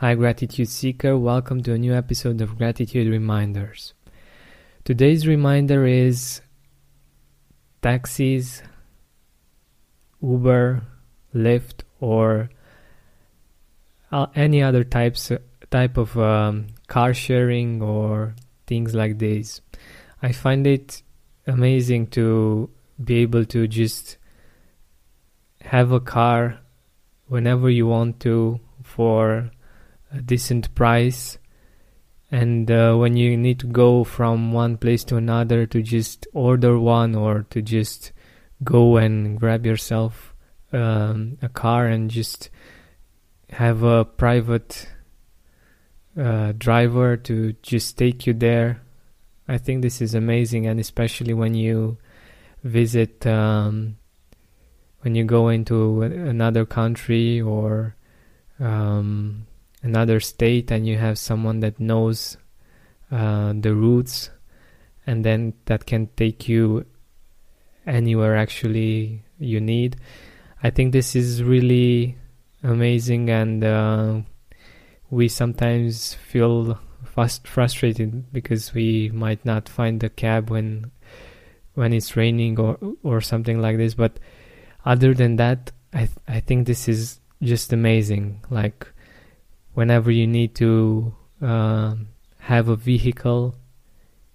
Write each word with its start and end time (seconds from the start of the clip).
Hi, 0.00 0.14
Gratitude 0.14 0.68
Seeker. 0.68 1.18
Welcome 1.18 1.60
to 1.64 1.72
a 1.72 1.76
new 1.76 1.92
episode 1.92 2.40
of 2.40 2.56
Gratitude 2.56 3.08
Reminders. 3.08 3.94
Today's 4.84 5.26
reminder 5.26 5.84
is 5.86 6.40
taxis, 7.82 8.62
Uber, 10.22 10.84
Lyft, 11.34 11.82
or 11.98 12.48
any 14.36 14.62
other 14.62 14.84
types 14.84 15.32
type 15.68 15.96
of 15.96 16.16
um, 16.16 16.68
car 16.86 17.12
sharing 17.12 17.82
or 17.82 18.36
things 18.68 18.94
like 18.94 19.18
this. 19.18 19.60
I 20.22 20.30
find 20.30 20.64
it 20.64 21.02
amazing 21.48 22.06
to 22.10 22.70
be 23.02 23.16
able 23.16 23.44
to 23.46 23.66
just 23.66 24.16
have 25.60 25.90
a 25.90 25.98
car 25.98 26.60
whenever 27.26 27.68
you 27.68 27.88
want 27.88 28.20
to 28.20 28.60
for 28.84 29.50
a 30.12 30.20
decent 30.20 30.74
price. 30.74 31.38
And 32.30 32.70
uh, 32.70 32.94
when 32.96 33.16
you 33.16 33.36
need 33.36 33.58
to 33.60 33.66
go 33.66 34.04
from 34.04 34.52
one 34.52 34.76
place 34.76 35.04
to 35.04 35.16
another 35.16 35.66
to 35.66 35.82
just 35.82 36.26
order 36.34 36.78
one 36.78 37.14
or 37.14 37.46
to 37.50 37.62
just 37.62 38.12
go 38.62 38.96
and 38.96 39.38
grab 39.38 39.64
yourself 39.64 40.34
um, 40.72 41.38
a 41.40 41.48
car 41.48 41.86
and 41.86 42.10
just 42.10 42.50
have 43.50 43.82
a 43.82 44.04
private 44.04 44.88
uh, 46.20 46.52
driver 46.58 47.16
to 47.16 47.54
just 47.62 47.96
take 47.96 48.26
you 48.26 48.34
there 48.34 48.82
i 49.48 49.56
think 49.56 49.82
this 49.82 50.00
is 50.00 50.14
amazing. 50.14 50.66
And 50.66 50.78
especially 50.78 51.34
when 51.34 51.54
you 51.54 51.96
visit 52.62 53.26
um, 53.26 53.96
when 55.00 55.14
you 55.14 55.24
go 55.24 55.48
into 55.48 56.02
another 56.02 56.66
country 56.66 57.40
or 57.40 57.96
um, 58.60 59.46
another 59.88 60.20
state 60.20 60.70
and 60.70 60.86
you 60.86 60.96
have 60.98 61.18
someone 61.18 61.60
that 61.60 61.80
knows 61.80 62.36
uh, 63.10 63.52
the 63.64 63.74
routes 63.74 64.30
and 65.06 65.24
then 65.24 65.54
that 65.64 65.86
can 65.86 66.08
take 66.16 66.48
you 66.48 66.84
anywhere 67.86 68.36
actually 68.36 69.22
you 69.38 69.60
need. 69.60 69.96
I 70.62 70.70
think 70.70 70.92
this 70.92 71.16
is 71.16 71.42
really 71.42 72.18
amazing 72.62 73.30
and 73.30 73.64
uh, 73.64 74.20
we 75.10 75.28
sometimes 75.28 76.14
feel 76.14 76.78
fast 77.04 77.46
frustrated 77.46 78.30
because 78.32 78.74
we 78.74 79.10
might 79.14 79.42
not 79.44 79.68
find 79.68 80.00
the 80.00 80.10
cab 80.10 80.50
when 80.50 80.90
when 81.74 81.92
it's 81.92 82.16
raining 82.16 82.58
or 82.60 82.76
or 83.02 83.20
something 83.20 83.62
like 83.62 83.78
this. 83.78 83.94
But 83.94 84.20
other 84.84 85.14
than 85.14 85.36
that 85.36 85.72
i 85.92 86.04
th- 86.06 86.24
i 86.28 86.40
think 86.40 86.66
this 86.66 86.88
is 86.88 87.20
just 87.42 87.72
amazing. 87.72 88.44
Like 88.50 88.86
whenever 89.78 90.10
you 90.10 90.26
need 90.26 90.56
to 90.56 91.14
uh, 91.40 91.94
have 92.40 92.68
a 92.68 92.74
vehicle, 92.74 93.54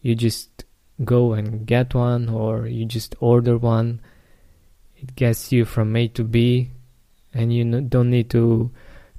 you 0.00 0.14
just 0.14 0.64
go 1.04 1.34
and 1.34 1.66
get 1.66 1.94
one, 1.94 2.30
or 2.30 2.66
you 2.66 2.86
just 2.86 3.14
order 3.20 3.58
one. 3.58 4.00
It 4.96 5.14
gets 5.14 5.52
you 5.52 5.66
from 5.66 5.94
A 5.94 6.08
to 6.08 6.24
B, 6.24 6.70
and 7.34 7.52
you 7.52 7.64
don't 7.82 8.08
need 8.08 8.30
to 8.30 8.70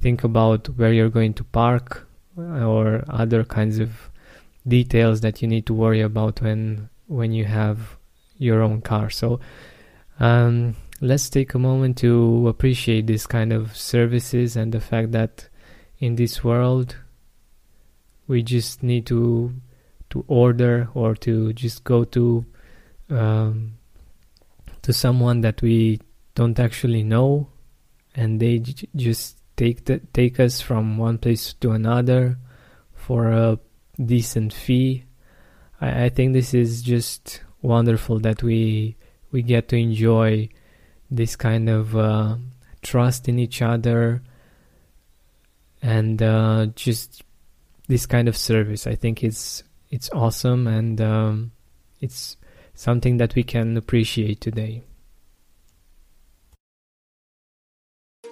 think 0.00 0.24
about 0.24 0.68
where 0.78 0.90
you're 0.90 1.10
going 1.10 1.34
to 1.34 1.44
park 1.44 2.08
or 2.34 3.04
other 3.10 3.44
kinds 3.44 3.78
of 3.78 4.10
details 4.66 5.20
that 5.20 5.42
you 5.42 5.48
need 5.48 5.66
to 5.66 5.74
worry 5.74 6.00
about 6.00 6.40
when 6.40 6.88
when 7.08 7.32
you 7.32 7.44
have 7.44 7.98
your 8.38 8.62
own 8.62 8.80
car. 8.80 9.10
So 9.10 9.38
um, 10.18 10.76
let's 11.02 11.28
take 11.28 11.52
a 11.52 11.58
moment 11.58 11.98
to 11.98 12.48
appreciate 12.48 13.06
this 13.06 13.26
kind 13.26 13.52
of 13.52 13.76
services 13.76 14.56
and 14.56 14.72
the 14.72 14.80
fact 14.80 15.12
that 15.12 15.50
in 15.98 16.16
this 16.16 16.44
world 16.44 16.96
we 18.26 18.42
just 18.42 18.82
need 18.82 19.06
to 19.06 19.52
to 20.10 20.24
order 20.28 20.88
or 20.94 21.14
to 21.14 21.52
just 21.52 21.84
go 21.84 22.04
to 22.04 22.44
um, 23.10 23.74
to 24.82 24.92
someone 24.92 25.40
that 25.40 25.62
we 25.62 26.00
don't 26.34 26.58
actually 26.58 27.02
know 27.02 27.48
and 28.14 28.40
they 28.40 28.58
j- 28.58 28.88
just 28.94 29.38
take 29.56 29.84
the, 29.84 30.00
take 30.12 30.38
us 30.38 30.60
from 30.60 30.98
one 30.98 31.18
place 31.18 31.54
to 31.54 31.72
another 31.72 32.38
for 32.94 33.30
a 33.30 33.58
decent 34.02 34.52
fee. 34.52 35.04
I, 35.80 36.04
I 36.04 36.08
think 36.08 36.32
this 36.32 36.54
is 36.54 36.82
just 36.82 37.40
wonderful 37.62 38.18
that 38.20 38.42
we 38.42 38.96
we 39.32 39.42
get 39.42 39.68
to 39.68 39.76
enjoy 39.76 40.48
this 41.10 41.36
kind 41.36 41.68
of 41.68 41.96
uh, 41.96 42.36
trust 42.82 43.28
in 43.28 43.38
each 43.38 43.60
other 43.60 44.22
and 45.86 46.20
uh, 46.20 46.66
just 46.74 47.22
this 47.86 48.06
kind 48.06 48.28
of 48.28 48.36
service. 48.36 48.86
I 48.86 48.96
think 48.96 49.22
it's 49.22 49.62
it's 49.88 50.10
awesome 50.10 50.66
and 50.66 51.00
um, 51.00 51.52
it's 52.00 52.36
something 52.74 53.18
that 53.18 53.36
we 53.36 53.44
can 53.44 53.76
appreciate 53.76 54.40
today. 54.40 54.82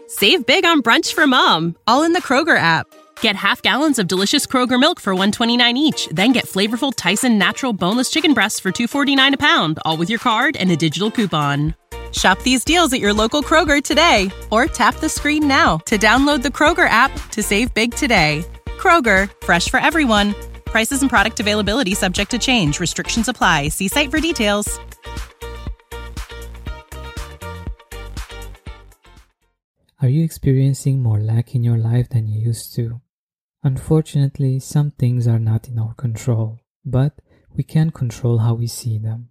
Save 0.08 0.46
big 0.46 0.64
on 0.64 0.82
brunch 0.82 1.14
for 1.14 1.26
mom, 1.26 1.76
all 1.86 2.02
in 2.02 2.12
the 2.12 2.20
Kroger 2.20 2.58
app. 2.58 2.86
Get 3.20 3.36
half 3.36 3.62
gallons 3.62 3.98
of 4.00 4.08
delicious 4.08 4.46
Kroger 4.46 4.78
milk 4.78 5.00
for 5.00 5.14
129 5.14 5.76
each, 5.76 6.08
then 6.08 6.32
get 6.32 6.46
flavorful 6.46 6.92
Tyson 6.94 7.38
natural 7.38 7.72
boneless 7.72 8.10
chicken 8.10 8.34
breasts 8.34 8.58
for 8.58 8.72
249 8.72 9.34
a 9.34 9.36
pound, 9.36 9.78
all 9.84 9.96
with 9.96 10.10
your 10.10 10.18
card 10.18 10.56
and 10.56 10.70
a 10.70 10.76
digital 10.76 11.10
coupon. 11.10 11.74
Shop 12.14 12.40
these 12.42 12.64
deals 12.64 12.92
at 12.92 13.00
your 13.00 13.12
local 13.12 13.42
Kroger 13.42 13.82
today 13.82 14.30
or 14.50 14.66
tap 14.66 14.96
the 14.96 15.08
screen 15.08 15.48
now 15.48 15.78
to 15.78 15.98
download 15.98 16.42
the 16.42 16.48
Kroger 16.48 16.88
app 16.88 17.10
to 17.30 17.42
save 17.42 17.74
big 17.74 17.94
today. 17.94 18.44
Kroger, 18.78 19.30
fresh 19.44 19.68
for 19.68 19.80
everyone. 19.80 20.34
Prices 20.64 21.02
and 21.02 21.10
product 21.10 21.40
availability 21.40 21.94
subject 21.94 22.30
to 22.30 22.38
change. 22.38 22.78
Restrictions 22.78 23.28
apply. 23.28 23.68
See 23.68 23.88
site 23.88 24.10
for 24.10 24.20
details. 24.20 24.78
Are 30.00 30.08
you 30.08 30.22
experiencing 30.22 31.02
more 31.02 31.18
lack 31.18 31.54
in 31.54 31.64
your 31.64 31.78
life 31.78 32.10
than 32.10 32.28
you 32.28 32.40
used 32.40 32.74
to? 32.76 33.00
Unfortunately, 33.62 34.60
some 34.60 34.90
things 34.90 35.26
are 35.26 35.38
not 35.38 35.66
in 35.68 35.78
our 35.78 35.94
control, 35.94 36.60
but 36.84 37.20
we 37.56 37.64
can 37.64 37.90
control 37.90 38.38
how 38.38 38.52
we 38.54 38.66
see 38.66 38.98
them. 38.98 39.30